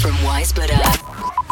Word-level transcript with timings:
from 0.00 0.12
Wise 0.24 0.50
Wisebutter. 0.52 1.49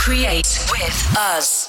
Create 0.00 0.58
with 0.72 1.14
us. 1.18 1.59